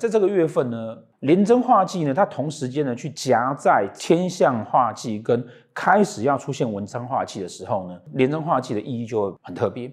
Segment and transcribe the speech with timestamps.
[0.00, 9.92] 在这个月份呢，廉贞化忌呢，它同时间呢去夹在天象化忌跟开始要出现文昌化忌的时候呢，廉贞化忌的意义就会很特别。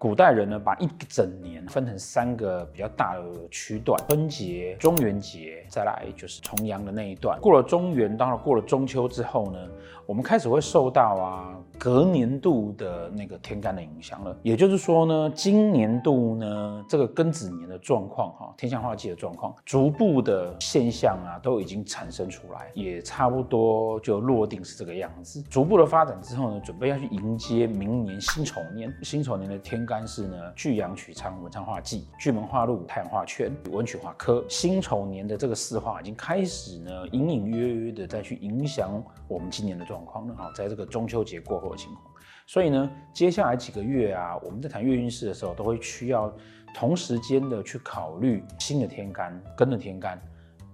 [0.00, 7.38] 古代人呢，把一整年分成三个比较大的区段：春节、中元节，再来就是重阳的那一段。
[7.40, 9.58] 过了中元，当然过了中秋之后呢，
[10.06, 14.34] 我们开始会受到啊隔年度的那个天干的影响了。
[14.42, 25.42] 也就是说呢，今年度呢这个庚子年的状况哈，天象化忌的状况，逐步的现象啊都已经产生出来，也差不多就落定是这个样子。
[25.42, 28.90] 逐步的发展之后呢，准备要去迎接明年辛丑年。
[29.02, 34.42] 辛丑年的天干是呢巨阳曲仓文昌化忌，巨门化禄太阳化权，文曲化科。
[34.48, 38.90] 辛丑年的这个四化已经开始呢隐隐约约的再去影响
[39.28, 39.98] 我们今年的状况。
[39.98, 40.34] 状况呢？
[40.38, 42.04] 哈，在这个中秋节过后情况，
[42.46, 46.32] 所以呢，接下来几个月啊，我们在谈月运势的时候，都会需要
[46.74, 50.20] 同时间的去考虑新的天干、庚的天干，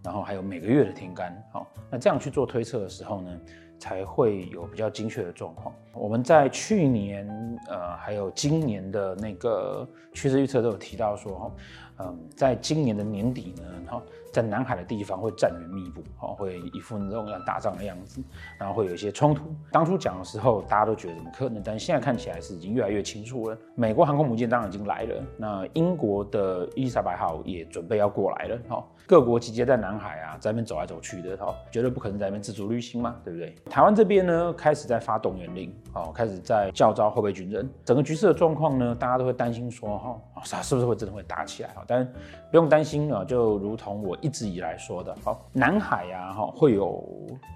[0.02, 1.36] 然后还有每个月的天干。
[1.52, 3.40] 好，那这样去做推测的时候呢，
[3.78, 5.74] 才会有比较精确的状况。
[5.92, 7.26] 我们在去年
[7.68, 11.54] 呃，还有今年的那个趋势预测都有提到说，
[11.98, 14.02] 嗯，在今年的年底呢，哈。
[14.34, 18.20] 在南海的地方会战云密布，哦，会一副那种要打仗的样子，
[18.58, 19.54] 然后会有一些冲突。
[19.70, 21.62] 当初讲的时候，大家都觉得怎么可能？
[21.64, 23.56] 但现在看起来是已经越来越清楚了。
[23.76, 28.84] 美国航空母舰当然已经来了，那英国的伊丽莎白号也准备要过来了，哈。
[29.06, 33.54] 各国集结在南海啊，在那边走来走去的，哈，绝对不可能在那边自主旅行嘛，对不对？
[33.68, 37.68] 台湾这边呢，开始在发动员令，哦，开始在教召后备军人。
[37.84, 41.68] 整个局势的状况呢，大家都会担心说，哈，啥是不是会真的会打起来？
[41.74, 42.02] 哈，但
[42.50, 44.16] 不用担心啊，就如同我。
[44.24, 47.06] 一直以来说的，好，南海呀，哈，会有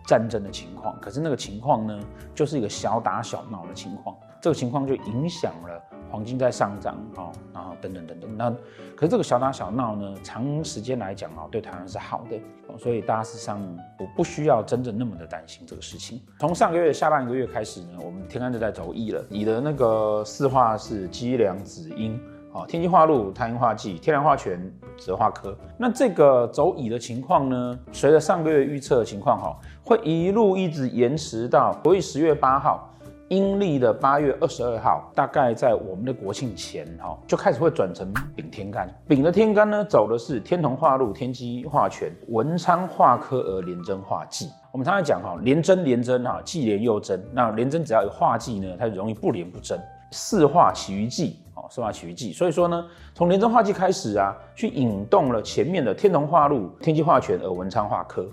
[0.06, 1.98] 战争的情况，可是那个情况呢，
[2.34, 8.50] 就是一个小打小闹的情况，这个情况就影响了黄金在上涨，啊，然后等等等等，那
[8.94, 12.38] 可是这个小打小闹呢，长时间来讲啊，对台湾是好的，
[12.76, 13.58] 所以大家事实上
[13.98, 16.20] 我不需要真正那么的担心这个事情。
[16.38, 22.20] 从上个月下半个月开始呢，我们天干就在走乙了，你的那个四化是机梁子阴。
[22.52, 24.58] 啊，天机化禄，太阴化忌，天梁化权，
[24.96, 25.56] 子化科。
[25.76, 27.78] 那这个走乙的情况呢？
[27.92, 32.88] 随着上个月预测的情况，哈，会一路一直延迟到国历十月八号，
[33.28, 38.88] 阴历的八月二十二号，大概在我们的国庆前，哈，就开始会转成丙天干。
[39.06, 44.48] 丙的天干呢，走的是天同化禄，天机化权，文昌化科而廉贞化忌。
[44.72, 47.22] 我们常常讲哈，廉贞廉贞哈，既廉又贞。
[47.30, 49.78] 那廉贞只要有化忌呢，它就容易不廉不贞。
[50.12, 51.38] 四化起于忌。
[51.70, 58.28] 四化起于忌，所以说呢，从廉贞化忌开始啊，去引动了前面的天龙化禄、天机化权而文昌化科，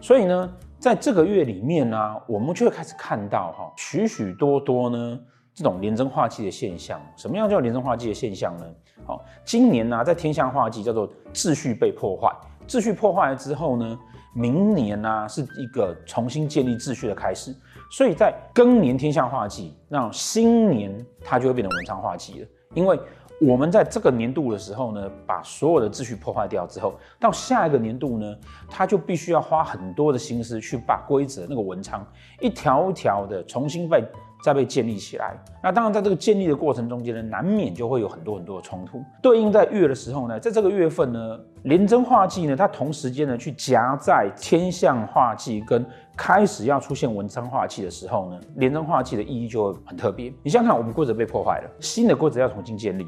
[0.00, 5.18] 所以呢，在这个月里面呢、我们就会开始看到哈，许许多多呢
[5.54, 7.00] 这种廉贞化忌的现象。
[7.16, 8.66] 什么样叫廉贞化忌的现象呢？
[9.06, 12.28] 好，今年呢、在天象化忌叫做秩序被破坏，
[12.66, 13.98] 秩序破坏了之后呢，
[14.34, 17.54] 明年呢、是一个重新建立秩序的开始，
[17.90, 22.48] 所以在庚年天象化忌，那新年它就会变成文昌化忌了。
[22.74, 22.98] 因为
[23.40, 28.36] 我们在这个年度的时候呢，把所有的秩序破坏掉之后，到下一个年度呢，
[28.68, 32.06] 他就必须要花很多的心思去把规则那个文昌
[32.40, 34.04] 一条一条的重新被
[34.44, 35.34] 再被建立起来。
[35.62, 39.02] 那当然，在这个建立的过程中间呢，难免就会有很多很多的冲突。
[39.22, 45.82] 对应在月的时候呢，在这个月份呢，廉贞化忌呢，它同时间呢去夹在天相化忌跟
[46.14, 50.30] 开始要出现文昌化忌的时候呢，廉贞化忌的意义就会很特别。
[50.42, 53.06] 你想想看，我们规则被破坏了，新的规则要重新建立。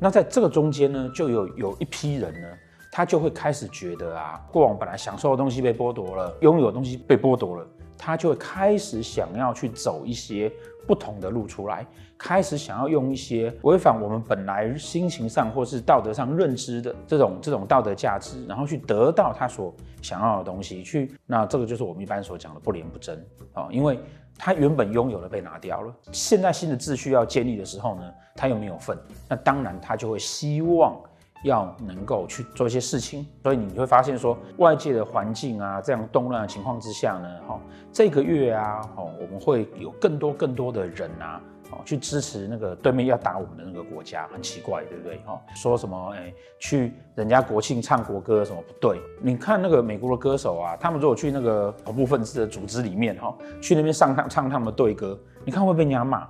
[0.00, 2.48] 那在这个中间呢，就有有一批人呢，
[2.90, 7.66] 他就会开始觉得啊，过往本来享受的东西被剥夺了，拥有的东西被剥夺了，
[7.96, 10.50] 他就会开始想要去走一些
[10.86, 11.86] 不同的路出来，
[12.16, 20.82] 开始想要用一些违反我们本来心情上或是道德上认知的这种这种道德价值，然后去得到他所想要的东西。
[20.82, 23.98] 去，那这个就是我们一般所讲的不廉不贞啊，因为。
[24.38, 28.02] 他原本拥有的被拿掉了，现在新的秩序要建立的时候呢，
[28.34, 28.94] 他又没有份，
[29.26, 30.94] 那当然他就会希望
[31.44, 37.60] 要能够去做一些事情，所以你会发现说，外界的环境啊，这样动乱的情况之下呢，哈，
[37.92, 41.40] 这个月啊，哦，我们会有更多更多的人啊。
[41.72, 45.20] 哦，去支持那个对面要打我们的那个国家，很奇怪，对不对？
[45.26, 46.14] 哈，说什么？
[46.14, 49.00] 哎，去人家国庆唱国歌什么不对？
[49.20, 56.28] 你看那个美国的歌手啊，他们如果去那个恐怖分子的组织里面，哈，去那边上唱唱他们的队歌，你看会被人家骂。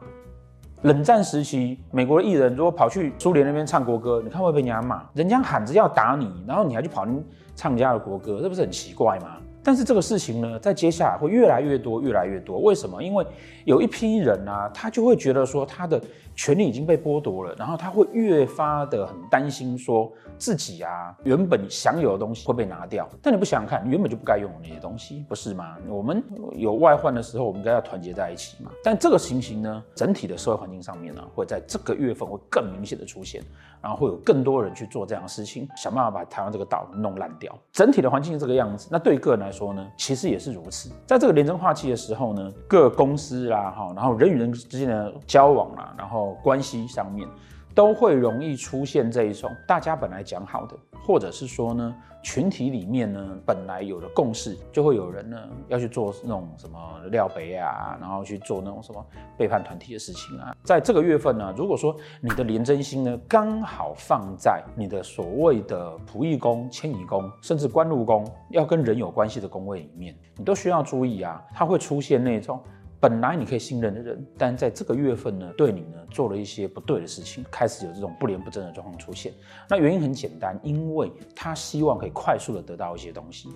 [0.83, 5.03] 冷战时期，美国的艺人如果跑去苏联那边唱国歌，你看会被人家骂。
[5.15, 7.13] 人家喊着要打你，然后你还去跑去
[7.55, 9.39] 唱人家的国歌，这不是很奇怪吗？
[9.67, 12.61] 但是这个事情呢，在接下来会越来越多，越来越多。
[12.61, 13.03] 为什么？
[13.03, 13.27] 因为
[13.65, 16.01] 有一批人啊，他就会觉得说他的
[16.37, 23.09] 权利已经被剥夺了，然后他会越发的很担心，说自己啊原本享有的东西会被拿掉。
[23.21, 25.77] 但你不想想看，你原本就不该拥有那些东西，不是吗？
[25.89, 26.23] 我们
[26.53, 28.71] 有外患的时候，我们应该要团结在一起嘛。
[28.85, 33.43] 但这个情形呢，整体的社会环境上面呢，会在这个月份会更明显的出现，
[33.87, 37.57] 然后会有更多人去做这样的事情，想办法把台湾这个岛弄烂掉。
[37.71, 40.91] 整体的环境是这个样子，那对个人来说，呢，其实也是如此。
[41.07, 47.29] 在这个廉政化期的时候呢，各公司啦，哈，然后人与人之间的交往啦，然后关系上面，
[47.77, 50.75] 都会容易出现这一种大家本来讲好的。
[51.07, 56.79] 或者是说呢，群体里面呢，本来有的共识，就会有人呢要去做那种什么
[57.13, 59.07] 廖北啊，然后去做那种什么
[59.39, 60.53] 背叛团体的事情啊。
[60.65, 72.61] 在这个月份呢，如果说你的廉贞星呢刚好放在你的所谓的仆役宫、迁移宫，甚至官禄宫，要跟人有关系的宫位里面，你都需要注意啊，它会出现那种。
[72.99, 79.33] 本来你可以信任的人，但在这个月份呢，对你呢做了一些不对的事情，开始有这种不廉不正的状况出现。
[79.69, 83.51] 那原因很简单，因为他希望可以快速的得到一些东西，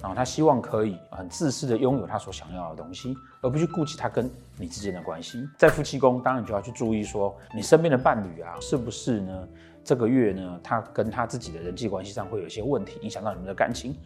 [0.00, 5.46] 然后他希望可以很自私的拥有他所想要的东西，而不去顾及他跟你之间的关系。
[5.58, 9.48] 在夫妻宫，当然就要去注意说，你身边的伴侣啊，是不是呢？
[9.84, 13.96] 这个月呢，他跟他自己的人际关系上会有一些问题，影响到你们的感情。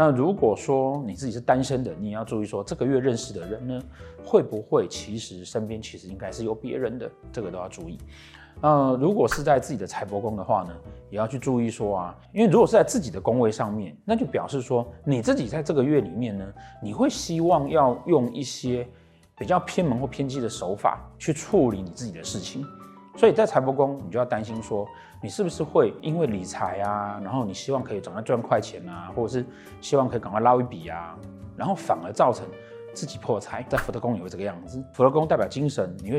[0.00, 3.82] 那如果说你自己是单身的，你要注意说，这个月认识的人呢，
[4.24, 7.98] 会不会其实身边其实应该是有别人的，这个都要注意。
[8.62, 10.74] 那如果是在自己的财帛宫的话呢，
[11.10, 16.50] 也要去注意说啊，因为如果是在自己的宫位上面，那就表示说你自己在这个月里面呢，
[16.82, 18.88] 你会希望要用一些
[19.36, 22.64] 比较偏门或偏激的手法去处理你自己的事情。
[23.16, 24.86] 所以在财帛宫，你就要担心说，
[25.22, 29.44] 你是不是会因为理财啊，然后你希望可以赶快赚快钱啊，或者是
[29.80, 31.18] 希望可以赶快捞一笔啊，
[31.56, 32.46] 然后反而造成
[32.94, 33.62] 自己破财。
[33.68, 36.18] 在福德宫也会这个样子，福德宫代表精神，你会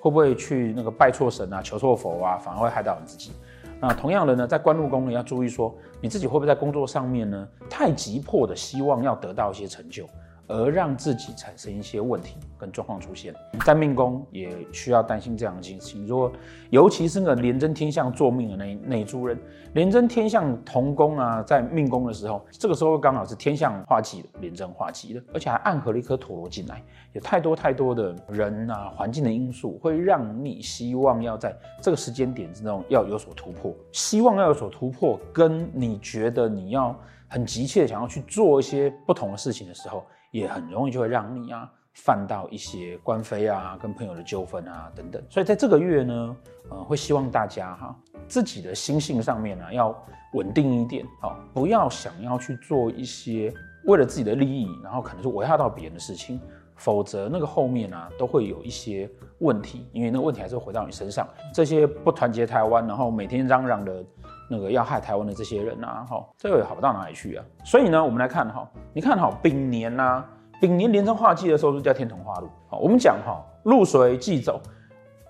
[0.00, 3.32] 会不会去那个拜错神啊，求错佛啊，反而会害到你自己。
[3.80, 10.04] 那同样的呢，在官禄宫呢，要注意说，你自己会不会在工作上面呢，太急迫的希望要得到一些成就。
[10.48, 13.34] 而让自己产生一些问题跟状况出现，
[13.66, 16.06] 在命宫也需要担心这样的情。
[16.06, 16.32] 如果
[16.70, 19.38] 尤其是那个廉贞天相坐命的那那一组人，
[19.74, 36.98] 廉贞天相同宫啊，在命宫的时候，这个时候刚好是天相化忌的廉贞化忌的，而且还暗合了一颗陀罗进来，有太多太多的人啊、环境的因素，会让你希望要在这个时间点之中要有所突破，希望要有所突破，跟你觉得你要
[37.28, 40.02] 很急切想要去做一些不同的事情的时候。
[40.30, 46.36] 也很容易就会让你啊犯到一些官非啊、跟朋友的纠纷啊等等，所以在这个月呢，
[46.70, 47.96] 呃，会希望大家哈
[48.28, 49.94] 自己的心性上面呢要
[50.34, 53.52] 稳定一点，好，不要想要去做一些
[53.86, 56.40] 为了自己的利益，然后可能是危害到别人的事情，
[56.76, 61.26] 否则那个后面啊都会有一些问题，因为那个问题还是会回到你身上。
[61.52, 64.04] 这些不团结台湾，然后每天嚷嚷的
[64.48, 67.44] 那个要害台湾的这些人啊，哈，这个也好不到哪里去啊。
[67.64, 70.26] 所以呢，我们来看哈，你看哈，丙年呐、啊。
[70.60, 72.48] 丙年廉贞化忌的时候是叫天同化禄。
[72.68, 74.60] 好，我们讲哈，禄随忌走，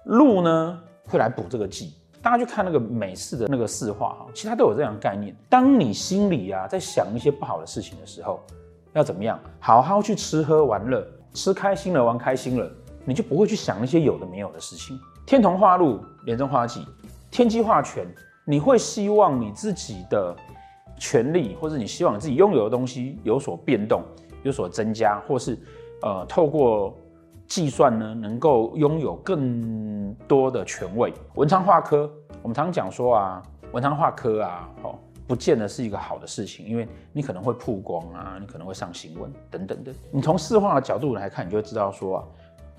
[0.04, 1.92] 禄呢会来补这个忌。
[2.22, 5.36] 大家去看那个美式的那个四化哈，其他都有这样的概念。
[5.46, 8.40] 当你心里啊在想一些不好的事情的时候，
[8.94, 9.38] 要怎么样？
[9.60, 12.66] 好好去吃喝玩乐，吃开心了，玩开心了，
[13.04, 14.98] 你就不会去想那些有的没有的事情。
[15.26, 16.86] 天同化禄，廉贞化忌，
[17.30, 18.06] 天机化权，
[18.48, 20.34] 你会希望你自己的
[20.96, 24.02] 权利，或者你希望你自己拥有的东西有所变动。
[24.44, 25.58] 有所增加，或是
[26.00, 26.96] 呃透过
[27.48, 31.12] 计算呢，能够拥有更多的权位。
[31.34, 32.08] 文昌化科，
[32.40, 34.94] 我们常常讲说啊，文昌化科啊，哦，
[35.26, 39.92] 不见得是一个好的事情，因为你可能会曝光啊，你可能会上新闻等等的。
[40.12, 42.24] 你从四化的角度来看，你就会知道说啊，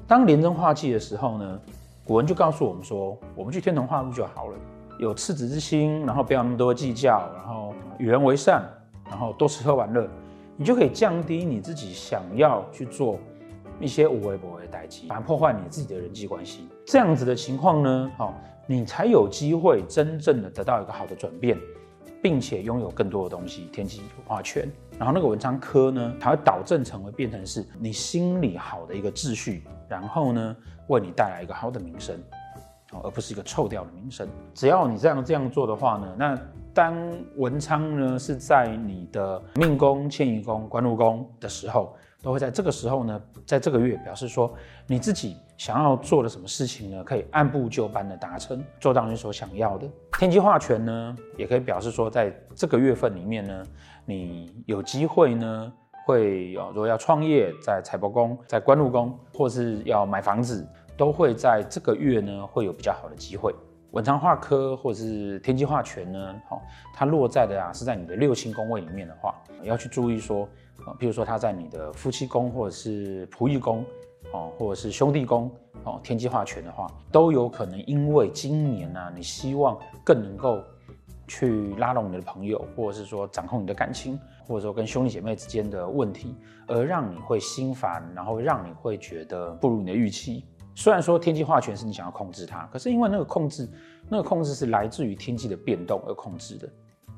[0.07, 1.59] 当廉贞化忌的时候呢，
[2.05, 4.57] 古文就告诉我们说，我们去天同化禄就好了，
[5.00, 8.70] 有赤子之心，然后不要那么多计较，然后与人为善，
[9.06, 10.06] 然后多吃喝玩乐。
[10.58, 13.18] 你就可以降低你自己想要去做
[13.79, 16.68] 一些无为不为的代际，反而破坏你自己的人际关系。
[16.86, 18.34] 这样子的情况呢，好，
[18.68, 21.58] 你才有机会真正的得到一个好的转变，
[22.22, 24.70] 并且拥有更多的东西，天机化权。
[24.98, 30.53] 然后那个文昌科呢，才会导正成为变成是你心里好的一个秩序，然后呢，
[30.88, 32.22] 为你带来一个好的名声，
[33.03, 34.27] 而不是一个臭掉的名声。
[34.53, 36.39] 只要你这样这样做的话呢，那。
[36.72, 36.96] 当
[37.36, 44.53] 文昌呢是在你的命宫、迁移宫、官禄宫的时候，都会在这个时候呢，在这个月表示说，
[44.86, 49.89] 你自己想要做的什么事情呢，可以按部就班的达成，做到你所想要的。
[50.19, 53.63] 天机化权呢，也可以表示说，在这个月份里面呢，
[54.05, 55.74] 你有机会呢。
[56.05, 60.67] 会有，如果要创业，在财帛宫、在官禄宫，或是要买房子，
[61.00, 63.56] 都会在这个月呢会有比较好的机会。
[63.91, 66.62] 文昌化科或者是天机化权呢，好，
[66.94, 70.44] 它落在的啊是在你的六亲宫位里面的话，要去注意说，
[70.86, 73.84] 啊，譬如说它在你的夫妻宫或者是仆役宫，
[74.34, 75.50] 哦，或者是兄弟宫，
[75.86, 80.62] 哦，天机化权的话，都有可能因为今年呢，你希望更能够
[81.27, 86.36] 去拉拢你的朋友，或者是说掌控你的感情，或者说跟兄弟姐妹之间的问题，
[86.68, 90.46] 而让你会心烦，然后让你会觉得不如你的预期。
[90.79, 93.67] 虽然说天气化权是你想要控制它，可是因为那个控制，
[94.07, 96.69] 那个控制是来自于天气的变动而控制的。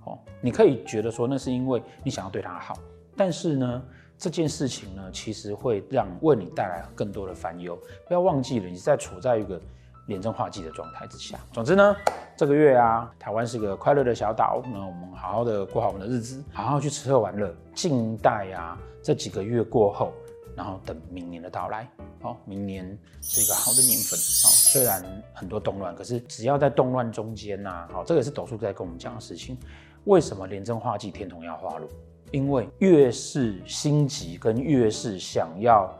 [0.06, 2.74] 哦，你可以觉得说那是因为你想要对它好，
[3.16, 3.84] 但是呢，
[4.18, 7.78] 这件事情呢，其实会让为你带来更多的烦忧。
[8.08, 9.62] 不要忘记了，你在处在一个
[10.08, 11.38] 廉政化忌的状态之下。
[11.54, 11.96] 总之呢，
[12.36, 20.12] 这个月啊，台湾是个快乐的小岛，那我们好好的过好我们的日子，好好去吃喝玩乐，静待啊这几个月过后。
[20.56, 21.90] 然后等明年的到来，
[22.22, 22.86] 好，明年
[23.22, 24.46] 是一个好的年份啊。
[24.52, 25.04] 虽然
[25.34, 29.58] 很多动乱，可是只要在动乱中间呐，好，这个也是斗数在跟我们讲的事情。
[30.06, 31.88] 为什么廉贞化忌天同要化禄？
[32.32, 35.94] 因为越是心急跟越是想要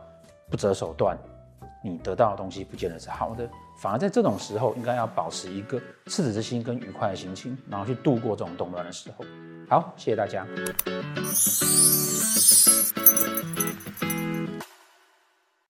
[0.50, 1.16] 不择手段，
[1.84, 3.48] 你得到的东西不见得是好的。
[3.80, 9.24] 反而在这种时候，应该要保持一个赤子之心跟愉快的心情，然后去度过这种动乱的时候。
[9.68, 10.46] 好，谢谢大家。